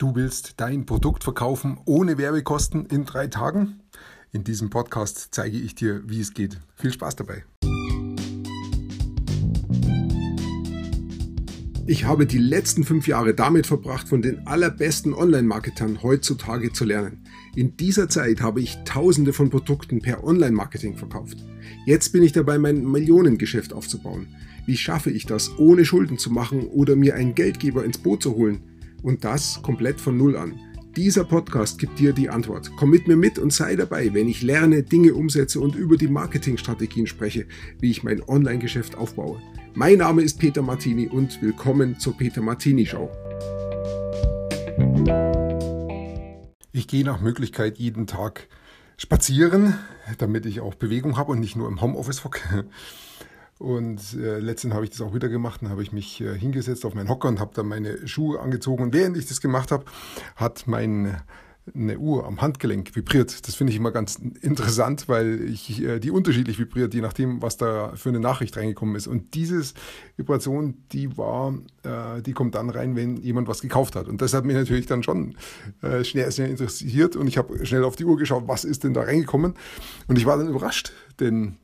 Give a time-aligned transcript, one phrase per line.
[0.00, 3.80] Du willst dein Produkt verkaufen ohne Werbekosten in drei Tagen?
[4.32, 6.58] In diesem Podcast zeige ich dir, wie es geht.
[6.74, 7.44] Viel Spaß dabei.
[11.86, 17.26] Ich habe die letzten fünf Jahre damit verbracht, von den allerbesten Online-Marketern heutzutage zu lernen.
[17.54, 21.44] In dieser Zeit habe ich tausende von Produkten per Online-Marketing verkauft.
[21.84, 24.28] Jetzt bin ich dabei, mein Millionengeschäft aufzubauen.
[24.64, 28.34] Wie schaffe ich das, ohne Schulden zu machen oder mir einen Geldgeber ins Boot zu
[28.34, 28.69] holen?
[29.02, 30.58] Und das komplett von Null an.
[30.96, 32.72] Dieser Podcast gibt dir die Antwort.
[32.76, 36.08] Komm mit mir mit und sei dabei, wenn ich lerne, Dinge umsetze und über die
[36.08, 37.46] Marketingstrategien spreche,
[37.78, 39.40] wie ich mein Online-Geschäft aufbaue.
[39.72, 43.08] Mein Name ist Peter Martini und willkommen zur Peter Martini Show.
[46.72, 48.48] Ich gehe nach Möglichkeit jeden Tag
[48.96, 49.74] spazieren,
[50.18, 52.66] damit ich auch Bewegung habe und nicht nur im Homeoffice hocke.
[53.60, 55.60] Und äh, letztens habe ich das auch wieder gemacht.
[55.60, 58.82] Dann habe ich mich äh, hingesetzt auf meinen Hocker und habe dann meine Schuhe angezogen.
[58.82, 59.84] Und während ich das gemacht habe,
[60.34, 61.20] hat mein
[61.74, 63.46] eine Uhr am Handgelenk vibriert.
[63.46, 67.58] Das finde ich immer ganz interessant, weil ich äh, die unterschiedlich vibriert, je nachdem, was
[67.58, 69.06] da für eine Nachricht reingekommen ist.
[69.06, 69.62] Und diese
[70.16, 74.08] Vibration, die war, äh, die kommt dann rein, wenn jemand was gekauft hat.
[74.08, 75.36] Und das hat mich natürlich dann schon
[75.82, 77.14] äh, schnell, schnell interessiert.
[77.14, 79.52] Und ich habe schnell auf die Uhr geschaut, was ist denn da reingekommen.
[80.08, 81.56] Und ich war dann überrascht, denn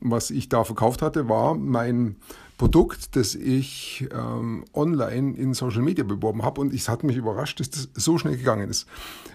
[0.00, 2.16] was ich da verkauft hatte, war mein
[2.58, 6.60] Produkt, das ich ähm, online in Social Media beworben habe.
[6.60, 8.86] Und es hat mich überrascht, dass das so schnell gegangen ist.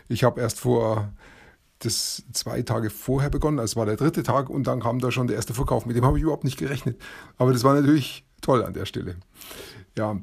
[0.07, 1.11] Ich habe erst vor
[1.79, 5.27] das zwei Tage vorher begonnen, es war der dritte Tag und dann kam da schon
[5.27, 5.85] der erste Verkauf.
[5.85, 6.99] Mit dem habe ich überhaupt nicht gerechnet.
[7.37, 9.17] Aber das war natürlich toll an der Stelle.
[9.97, 10.19] Ja,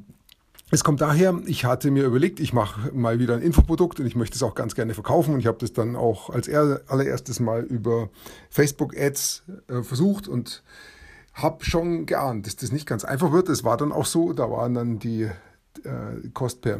[0.71, 4.15] es kommt daher, ich hatte mir überlegt, ich mache mal wieder ein Infoprodukt und ich
[4.15, 7.61] möchte es auch ganz gerne verkaufen und ich habe das dann auch als allererstes mal
[7.63, 8.09] über
[8.49, 10.63] Facebook Ads äh, versucht und
[11.33, 13.49] habe schon geahnt, dass das nicht ganz einfach wird.
[13.49, 16.79] Es war dann auch so, da waren dann die äh, Kost per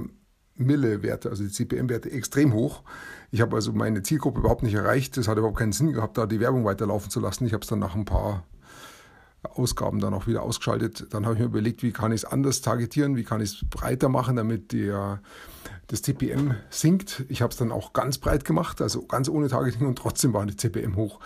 [0.56, 2.82] Mille-Werte, also die CPM-Werte extrem hoch.
[3.32, 5.18] Ich habe also meine Zielgruppe überhaupt nicht erreicht.
[5.18, 7.46] Es hat überhaupt keinen Sinn gehabt, da die Werbung weiterlaufen zu lassen.
[7.46, 8.46] Ich habe es dann nach ein paar
[9.54, 11.08] Ausgaben dann auch wieder ausgeschaltet.
[11.12, 13.70] Dann habe ich mir überlegt, wie kann ich es anders targetieren, wie kann ich es
[13.70, 15.22] breiter machen, damit der,
[15.88, 17.26] das CPM sinkt.
[17.30, 20.46] Ich habe es dann auch ganz breit gemacht, also ganz ohne Targeting und trotzdem war
[20.46, 21.20] die CPM hoch.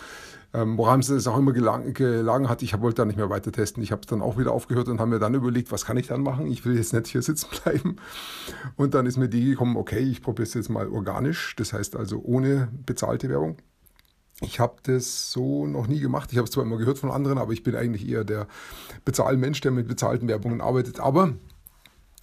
[0.52, 3.84] Ähm, woran es auch immer gelang, gelagen hat, ich wollte da nicht mehr weiter testen.
[3.84, 6.08] Ich habe es dann auch wieder aufgehört und habe mir dann überlegt, was kann ich
[6.08, 6.48] dann machen?
[6.48, 7.98] Ich will jetzt nicht hier sitzen bleiben.
[8.76, 11.96] Und dann ist mir die gekommen, okay, ich probiere es jetzt mal organisch, das heißt
[11.96, 13.58] also ohne bezahlte Werbung.
[14.42, 16.32] Ich habe das so noch nie gemacht.
[16.32, 18.48] Ich habe es zwar immer gehört von anderen, aber ich bin eigentlich eher der
[19.04, 21.00] Bezahlmensch, der mit bezahlten Werbungen arbeitet.
[21.00, 21.34] Aber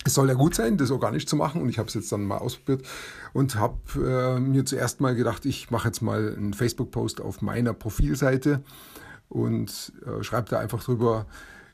[0.05, 2.25] es soll ja gut sein, das organisch zu machen und ich habe es jetzt dann
[2.25, 2.87] mal ausprobiert
[3.33, 7.75] und habe äh, mir zuerst mal gedacht, ich mache jetzt mal einen Facebook-Post auf meiner
[7.75, 8.63] Profilseite
[9.29, 11.27] und äh, schreibe da einfach drüber,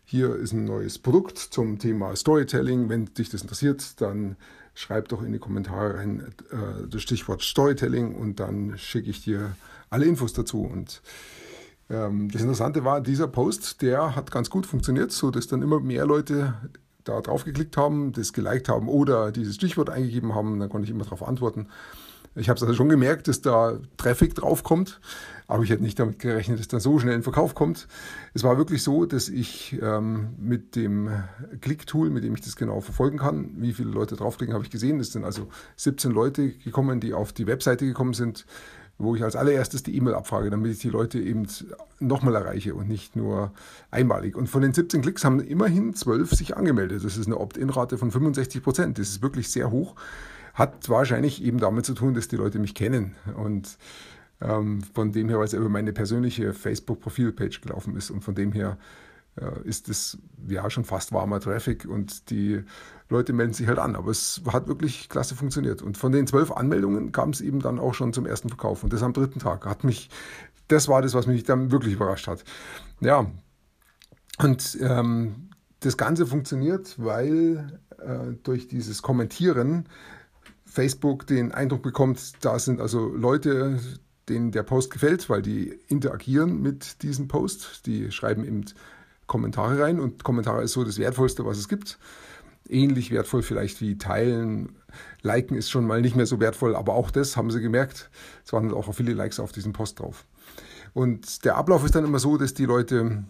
[0.04, 2.88] hier ist ein neues Produkt zum Thema Storytelling.
[2.88, 4.36] Wenn dich das interessiert, dann
[4.74, 9.54] schreib doch in die Kommentare rein äh, das Stichwort Storytelling und dann schicke ich dir
[9.92, 10.62] alle Infos dazu.
[10.62, 11.02] Und
[11.90, 15.80] ähm, das Interessante war, dieser Post, der hat ganz gut funktioniert, so dass dann immer
[15.80, 16.54] mehr Leute
[17.04, 20.58] da drauf geklickt haben, das geliked haben oder dieses Stichwort eingegeben haben.
[20.58, 21.68] Dann konnte ich immer darauf antworten.
[22.34, 25.00] Ich habe es also schon gemerkt, dass da Traffic draufkommt,
[25.48, 27.88] aber ich hätte nicht damit gerechnet, dass da so schnell ein Verkauf kommt.
[28.32, 31.10] Es war wirklich so, dass ich ähm, mit dem
[31.60, 34.98] Click-Tool, mit dem ich das genau verfolgen kann, wie viele Leute draufklicken, habe ich gesehen.
[34.98, 38.46] Es sind also 17 Leute gekommen, die auf die Webseite gekommen sind,
[39.02, 41.46] wo ich als allererstes die E-Mail abfrage, damit ich die Leute eben
[42.00, 43.52] nochmal erreiche und nicht nur
[43.90, 44.36] einmalig.
[44.36, 47.04] Und von den 17 Klicks haben immerhin 12 sich angemeldet.
[47.04, 48.98] Das ist eine Opt-in-Rate von 65 Prozent.
[48.98, 49.96] Das ist wirklich sehr hoch.
[50.54, 53.16] Hat wahrscheinlich eben damit zu tun, dass die Leute mich kennen.
[53.36, 53.76] Und
[54.40, 58.10] ähm, von dem her, weil es über meine persönliche Facebook-Profilpage gelaufen ist.
[58.10, 58.78] Und von dem her
[59.64, 62.62] ist es ja schon fast warmer Traffic und die
[63.08, 63.96] Leute melden sich halt an.
[63.96, 65.82] Aber es hat wirklich klasse funktioniert.
[65.82, 68.82] Und von den zwölf Anmeldungen kam es eben dann auch schon zum ersten Verkauf.
[68.82, 69.66] Und das am dritten Tag.
[69.66, 70.10] Hat mich,
[70.68, 72.44] das war das, was mich dann wirklich überrascht hat.
[73.00, 73.30] Ja.
[74.38, 75.50] Und ähm,
[75.80, 79.88] das Ganze funktioniert, weil äh, durch dieses Kommentieren
[80.64, 83.78] Facebook den Eindruck bekommt, da sind also Leute,
[84.28, 87.86] denen der Post gefällt, weil die interagieren mit diesem Post.
[87.86, 88.64] Die schreiben eben
[89.26, 91.98] Kommentare rein und Kommentare ist so das Wertvollste, was es gibt.
[92.68, 94.76] Ähnlich wertvoll vielleicht wie Teilen.
[95.22, 98.10] Liken ist schon mal nicht mehr so wertvoll, aber auch das haben sie gemerkt.
[98.44, 100.24] Es waren auch viele Likes auf diesem Post drauf.
[100.94, 103.24] Und der Ablauf ist dann immer so, dass die Leute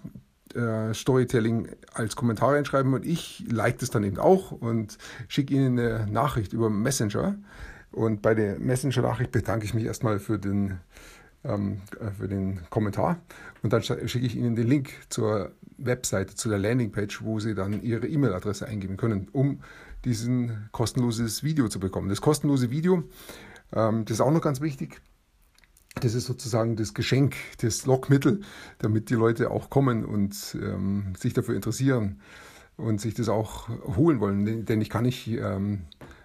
[0.54, 4.98] äh, Storytelling als Kommentar reinschreiben und ich like das dann eben auch und
[5.28, 7.36] schicke ihnen eine Nachricht über Messenger.
[7.90, 10.78] Und bei der Messenger-Nachricht bedanke ich mich erstmal für den,
[11.44, 13.18] ähm, äh, für den Kommentar
[13.62, 15.52] und dann schicke ich ihnen den Link zur
[15.84, 19.60] Webseite, zu der Landingpage, wo sie dann ihre E-Mail-Adresse eingeben können, um
[20.04, 22.08] diesen kostenloses Video zu bekommen.
[22.08, 23.04] Das kostenlose Video,
[23.72, 25.00] ähm, das ist auch noch ganz wichtig.
[26.00, 28.40] Das ist sozusagen das Geschenk, das Lockmittel,
[28.78, 32.20] damit die Leute auch kommen und ähm, sich dafür interessieren
[32.76, 34.64] und sich das auch holen wollen.
[34.64, 35.82] Denn ich kann nicht ähm,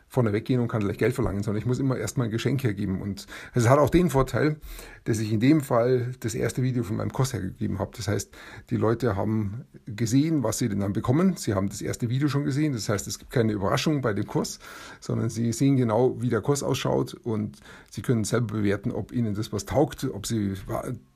[0.07, 3.01] vorne weggehen und kann gleich Geld verlangen, sondern ich muss immer erstmal ein Geschenk hergeben.
[3.01, 4.57] Und es hat auch den Vorteil,
[5.03, 7.91] dass ich in dem Fall das erste Video von meinem Kurs hergegeben habe.
[7.95, 8.33] Das heißt,
[8.69, 11.35] die Leute haben gesehen, was sie denn dann bekommen.
[11.35, 12.73] Sie haben das erste Video schon gesehen.
[12.73, 14.59] Das heißt, es gibt keine Überraschung bei dem Kurs,
[15.01, 17.57] sondern sie sehen genau, wie der Kurs ausschaut und
[17.91, 20.53] sie können selber bewerten, ob ihnen das was taugt, ob sie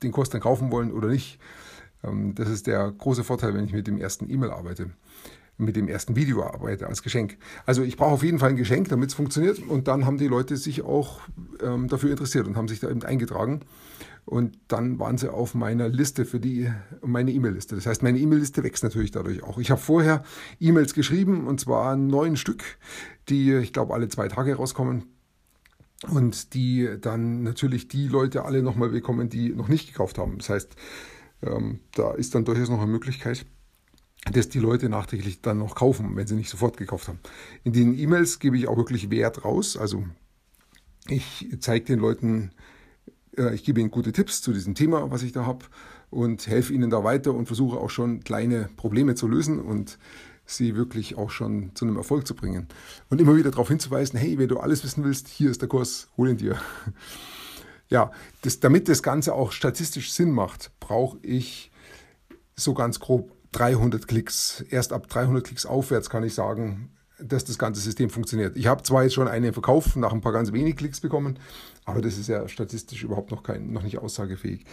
[0.03, 1.39] den Kurs dann kaufen wollen oder nicht.
[2.03, 4.91] Ähm, das ist der große Vorteil, wenn ich mit dem ersten E-Mail arbeite
[5.61, 7.37] mit dem ersten Video arbeite als Geschenk.
[7.65, 9.59] Also ich brauche auf jeden Fall ein Geschenk, damit es funktioniert.
[9.59, 11.21] Und dann haben die Leute sich auch
[11.61, 13.61] ähm, dafür interessiert und haben sich da eben eingetragen.
[14.25, 16.71] Und dann waren sie auf meiner Liste für die,
[17.01, 17.75] meine E-Mail-Liste.
[17.75, 19.57] Das heißt, meine E-Mail-Liste wächst natürlich dadurch auch.
[19.57, 20.23] Ich habe vorher
[20.59, 22.63] E-Mails geschrieben und zwar neun Stück,
[23.29, 25.05] die, ich glaube, alle zwei Tage rauskommen.
[26.09, 30.39] Und die dann natürlich die Leute alle nochmal bekommen, die noch nicht gekauft haben.
[30.39, 30.75] Das heißt,
[31.43, 33.45] ähm, da ist dann durchaus noch eine Möglichkeit,
[34.25, 37.19] dass die Leute nachträglich dann noch kaufen, wenn sie nicht sofort gekauft haben.
[37.63, 39.77] In den E-Mails gebe ich auch wirklich Wert raus.
[39.77, 40.05] Also
[41.07, 42.51] ich zeige den Leuten,
[43.37, 45.65] äh, ich gebe ihnen gute Tipps zu diesem Thema, was ich da habe
[46.11, 49.97] und helfe ihnen da weiter und versuche auch schon kleine Probleme zu lösen und
[50.45, 52.67] sie wirklich auch schon zu einem Erfolg zu bringen.
[53.09, 56.09] Und immer wieder darauf hinzuweisen, hey, wenn du alles wissen willst, hier ist der Kurs,
[56.17, 56.59] hol ihn dir.
[57.89, 58.09] Ja,
[58.43, 61.73] das, damit das Ganze auch statistisch Sinn macht, brauche ich
[62.55, 64.61] so ganz grob 300 Klicks.
[64.69, 66.89] Erst ab 300 Klicks aufwärts kann ich sagen,
[67.19, 68.57] dass das ganze System funktioniert.
[68.57, 71.37] Ich habe zwar jetzt schon einen Verkauf nach ein paar ganz wenig Klicks bekommen,
[71.85, 74.65] aber das ist ja statistisch überhaupt noch, kein, noch nicht aussagefähig.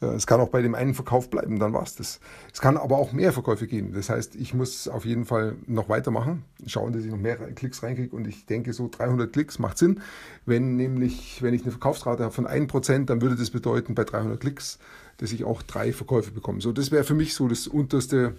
[0.00, 2.20] Es kann auch bei dem einen Verkauf bleiben, dann war es das.
[2.52, 3.92] Es kann aber auch mehr Verkäufe geben.
[3.92, 7.82] Das heißt, ich muss auf jeden Fall noch weitermachen, schauen, dass ich noch mehr Klicks
[7.82, 10.00] reinkriege und ich denke, so 300 Klicks macht Sinn.
[10.46, 14.40] Wenn nämlich, wenn ich eine Verkaufsrate habe von 1%, dann würde das bedeuten, bei 300
[14.40, 14.78] Klicks
[15.20, 16.62] dass ich auch drei Verkäufe bekomme.
[16.62, 18.36] So, das wäre für mich so das unterste,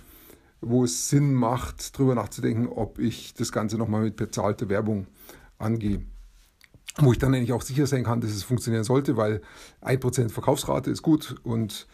[0.61, 5.05] wo es Sinn macht, darüber nachzudenken, ob ich das Ganze nochmal mit bezahlter Werbung
[5.59, 6.01] angehe.
[6.97, 9.41] Wo ich dann eigentlich auch sicher sein kann, dass es funktionieren sollte, weil
[9.81, 11.87] 1% Verkaufsrate ist gut und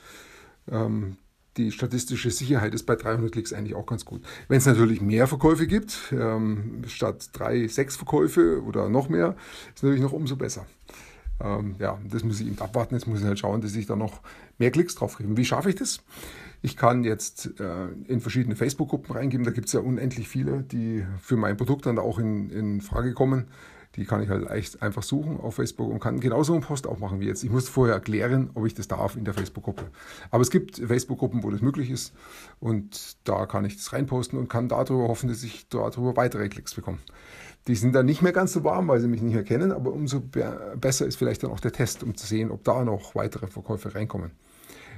[0.72, 1.18] ähm,
[1.58, 4.22] die statistische Sicherheit ist bei 300 Klicks eigentlich auch ganz gut.
[4.48, 9.36] Wenn es natürlich mehr Verkäufe gibt, ähm, statt drei, sechs Verkäufe oder noch mehr,
[9.74, 10.66] ist natürlich noch umso besser.
[11.40, 12.96] Ähm, ja, das muss ich eben abwarten.
[12.96, 14.22] Jetzt muss ich halt schauen, dass ich da noch
[14.58, 15.36] mehr Klicks drauf kriege.
[15.38, 16.02] Wie schaffe ich das?
[16.62, 19.46] Ich kann jetzt äh, in verschiedene Facebook-Gruppen reingeben.
[19.46, 23.14] Da gibt es ja unendlich viele, die für mein Produkt dann auch in, in Frage
[23.14, 23.48] kommen.
[23.98, 27.00] Die kann ich halt echt einfach suchen auf Facebook und kann genauso einen Post auch
[27.00, 27.44] machen wie jetzt.
[27.44, 29.86] Ich muss vorher erklären, ob ich das darf in der Facebook-Gruppe.
[30.30, 32.14] Aber es gibt Facebook-Gruppen, wo das möglich ist
[32.60, 36.76] und da kann ich das reinposten und kann darüber hoffen, dass ich darüber weitere Klicks
[36.76, 37.00] bekomme.
[37.68, 39.92] Die sind dann nicht mehr ganz so warm, weil sie mich nicht mehr kennen, aber
[39.92, 43.48] umso besser ist vielleicht dann auch der Test, um zu sehen, ob da noch weitere
[43.48, 44.32] Verkäufe reinkommen.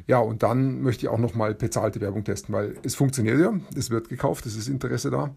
[0.08, 3.90] Ja, und dann möchte ich auch nochmal bezahlte Werbung testen, weil es funktioniert ja, es
[3.90, 5.34] wird gekauft, es ist Interesse da.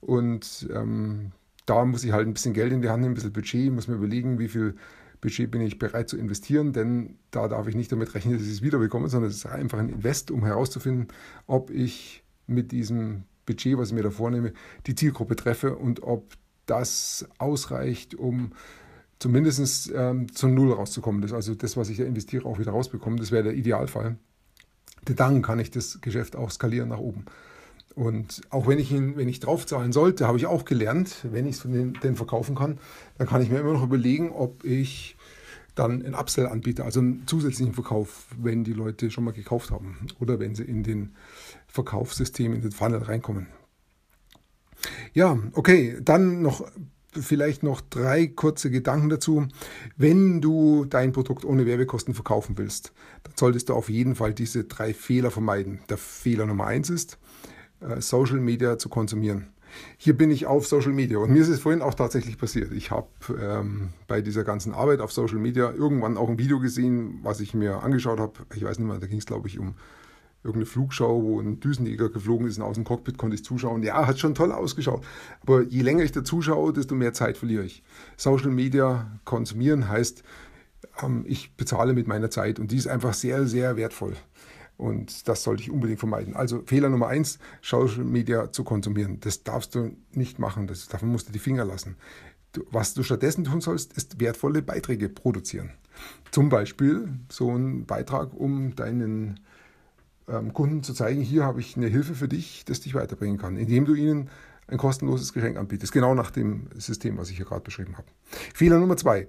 [0.00, 1.32] Und ähm,
[1.66, 3.88] da muss ich halt ein bisschen Geld in die Hand nehmen, ein bisschen Budget, muss
[3.88, 4.74] mir überlegen, wie viel
[5.20, 8.52] Budget bin ich bereit zu investieren, denn da darf ich nicht damit rechnen, dass ich
[8.52, 11.08] es wiederbekomme, sondern es ist einfach ein Invest, um herauszufinden,
[11.46, 14.52] ob ich mit diesem Budget, was ich mir da vornehme,
[14.86, 16.34] die Zielgruppe treffe und ob
[16.66, 18.52] das ausreicht, um
[19.18, 21.22] zumindest ähm, zu Null rauszukommen.
[21.22, 23.18] Das, also das, was ich da investiere, auch wieder rausbekommen.
[23.18, 24.16] Das wäre der Idealfall.
[25.04, 27.24] Dann kann ich das Geschäft auch skalieren nach oben.
[27.94, 31.56] Und auch wenn ich ihn, wenn ich draufzahlen sollte, habe ich auch gelernt, wenn ich
[31.56, 32.78] es den, den verkaufen kann,
[33.18, 35.16] dann kann ich mir immer noch überlegen, ob ich
[35.74, 40.06] dann einen Upsell anbiete, also einen zusätzlichen Verkauf, wenn die Leute schon mal gekauft haben
[40.20, 41.14] oder wenn sie in den
[41.66, 43.46] Verkaufssystem, in den Funnel reinkommen.
[45.14, 46.66] Ja, okay, dann noch
[47.12, 49.46] vielleicht noch drei kurze Gedanken dazu.
[49.96, 54.64] Wenn du dein Produkt ohne Werbekosten verkaufen willst, dann solltest du auf jeden Fall diese
[54.64, 55.80] drei Fehler vermeiden.
[55.88, 57.18] Der Fehler Nummer eins ist,
[57.98, 59.48] Social Media zu konsumieren.
[59.96, 62.72] Hier bin ich auf Social Media und mir ist es vorhin auch tatsächlich passiert.
[62.72, 63.08] Ich habe
[63.40, 67.54] ähm, bei dieser ganzen Arbeit auf Social Media irgendwann auch ein Video gesehen, was ich
[67.54, 68.34] mir angeschaut habe.
[68.54, 69.74] Ich weiß nicht mehr, da ging es glaube ich um
[70.44, 73.82] irgendeine Flugschau, wo ein Düsenjäger geflogen ist und aus dem Cockpit konnte ich zuschauen.
[73.82, 75.04] Ja, hat schon toll ausgeschaut.
[75.40, 77.82] Aber je länger ich da zuschaue, desto mehr Zeit verliere ich.
[78.16, 80.24] Social Media konsumieren heißt,
[81.02, 84.14] ähm, ich bezahle mit meiner Zeit und die ist einfach sehr, sehr wertvoll.
[84.76, 86.34] Und das sollte ich unbedingt vermeiden.
[86.34, 89.20] Also Fehler Nummer eins, Social Media zu konsumieren.
[89.20, 90.66] Das darfst du nicht machen.
[90.66, 91.96] Das, davon musst du die Finger lassen.
[92.52, 95.70] Du, was du stattdessen tun sollst, ist wertvolle Beiträge produzieren.
[96.30, 99.40] Zum Beispiel so ein Beitrag, um deinen
[100.28, 103.56] ähm, Kunden zu zeigen, hier habe ich eine Hilfe für dich, das dich weiterbringen kann,
[103.56, 104.30] indem du ihnen
[104.68, 105.92] ein kostenloses Geschenk anbietest.
[105.92, 108.06] Genau nach dem System, was ich hier gerade beschrieben habe.
[108.54, 109.28] Fehler Nummer zwei.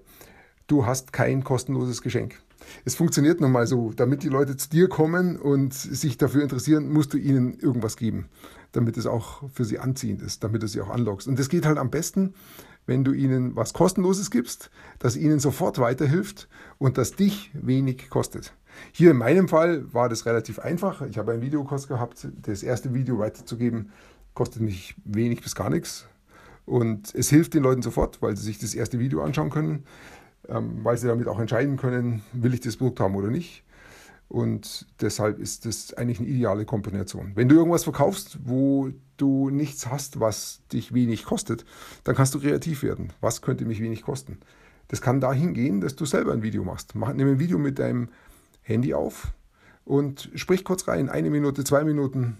[0.67, 2.41] Du hast kein kostenloses Geschenk.
[2.86, 6.91] Es funktioniert nun mal so, damit die Leute zu dir kommen und sich dafür interessieren,
[6.91, 8.27] musst du ihnen irgendwas geben,
[8.72, 11.27] damit es auch für sie anziehend ist, damit du sie auch anlockst.
[11.27, 12.34] Und das geht halt am besten,
[12.86, 18.53] wenn du ihnen was Kostenloses gibst, das ihnen sofort weiterhilft und das dich wenig kostet.
[18.91, 21.01] Hier in meinem Fall war das relativ einfach.
[21.03, 22.27] Ich habe einen Videokurs gehabt.
[22.41, 23.91] Das erste Video weiterzugeben
[24.34, 26.08] kostet mich wenig bis gar nichts.
[26.65, 29.84] Und es hilft den Leuten sofort, weil sie sich das erste Video anschauen können,
[30.47, 33.63] weil sie damit auch entscheiden können, will ich das Produkt haben oder nicht.
[34.29, 37.33] Und deshalb ist das eigentlich eine ideale Kombination.
[37.35, 41.65] Wenn du irgendwas verkaufst, wo du nichts hast, was dich wenig kostet,
[42.03, 43.13] dann kannst du kreativ werden.
[43.21, 44.39] Was könnte mich wenig kosten?
[44.88, 46.95] Das kann dahin gehen, dass du selber ein Video machst.
[46.95, 48.09] Mach, nimm ein Video mit deinem
[48.63, 49.33] Handy auf
[49.85, 52.38] und sprich kurz rein, eine Minute, zwei Minuten,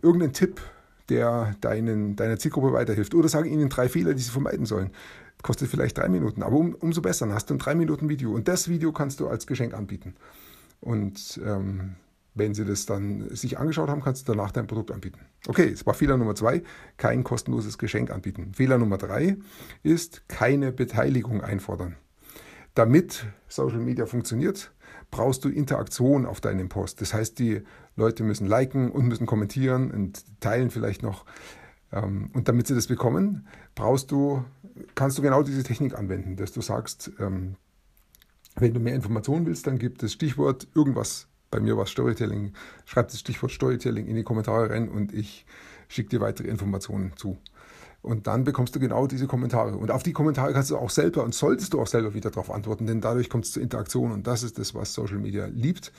[0.00, 0.60] irgendeinen Tipp,
[1.08, 3.14] der deinen, deiner Zielgruppe weiterhilft.
[3.14, 4.90] Oder sag ihnen drei Fehler, die sie vermeiden sollen.
[5.42, 8.32] Kostet vielleicht drei Minuten, aber um, umso besser, dann hast du ein drei Minuten Video.
[8.32, 10.14] Und das Video kannst du als Geschenk anbieten.
[10.80, 11.96] Und ähm,
[12.34, 15.20] wenn sie das dann sich angeschaut haben, kannst du danach dein Produkt anbieten.
[15.46, 16.62] Okay, das war Fehler Nummer zwei,
[16.96, 18.52] kein kostenloses Geschenk anbieten.
[18.54, 19.36] Fehler Nummer drei
[19.82, 21.96] ist keine Beteiligung einfordern.
[22.74, 24.72] Damit Social Media funktioniert,
[25.12, 27.00] brauchst du Interaktion auf deinem Post.
[27.00, 27.62] Das heißt, die
[27.94, 31.24] Leute müssen liken und müssen kommentieren und teilen vielleicht noch.
[31.92, 34.44] Ähm, und damit sie das bekommen, brauchst du,
[34.96, 37.56] kannst du genau diese Technik anwenden, dass du sagst, ähm,
[38.56, 41.28] wenn du mehr Informationen willst, dann gib das Stichwort irgendwas.
[41.50, 42.54] Bei mir war es Storytelling.
[42.86, 45.44] Schreib das Stichwort Storytelling in die Kommentare rein und ich
[45.88, 47.36] schicke dir weitere Informationen zu.
[48.02, 49.76] Und dann bekommst du genau diese Kommentare.
[49.76, 52.50] Und auf die Kommentare kannst du auch selber und solltest du auch selber wieder darauf
[52.50, 54.10] antworten, denn dadurch kommt es zur Interaktion.
[54.10, 55.92] Und das ist das, was Social Media liebt,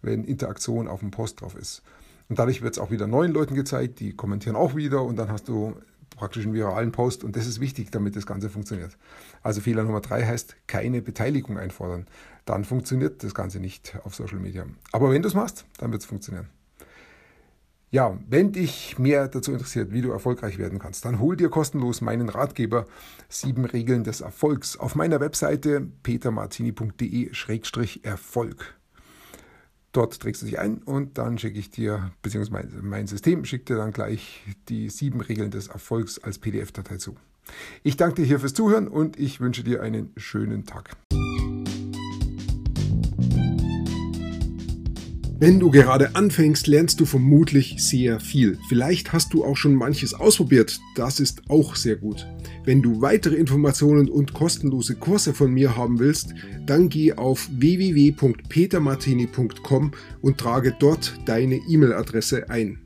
[0.00, 1.82] wenn Interaktion auf dem Post drauf ist.
[2.30, 5.30] Und dadurch wird es auch wieder neuen Leuten gezeigt, die kommentieren auch wieder und dann
[5.30, 5.74] hast du
[6.16, 8.96] praktisch einen viralen Post und das ist wichtig, damit das Ganze funktioniert.
[9.42, 12.06] Also Fehler Nummer drei heißt, keine Beteiligung einfordern.
[12.44, 14.66] Dann funktioniert das Ganze nicht auf Social Media.
[14.92, 16.48] Aber wenn du es machst, dann wird es funktionieren.
[17.92, 22.00] Ja, wenn dich mehr dazu interessiert, wie du erfolgreich werden kannst, dann hol dir kostenlos
[22.00, 22.86] meinen Ratgeber
[23.28, 28.78] Sieben Regeln des Erfolgs auf meiner Webseite petermartini.de-erfolg.
[29.90, 33.76] Dort trägst du dich ein und dann schicke ich dir, beziehungsweise mein System schickt dir
[33.76, 37.16] dann gleich die sieben Regeln des Erfolgs als PDF-Datei zu.
[37.82, 40.96] Ich danke dir hier fürs Zuhören und ich wünsche dir einen schönen Tag.
[45.40, 48.58] Wenn du gerade anfängst, lernst du vermutlich sehr viel.
[48.68, 50.78] Vielleicht hast du auch schon manches ausprobiert.
[50.96, 52.26] Das ist auch sehr gut.
[52.66, 56.34] Wenn du weitere Informationen und kostenlose Kurse von mir haben willst,
[56.66, 62.78] dann geh auf www.petermartini.com und trage dort deine E-Mail-Adresse ein.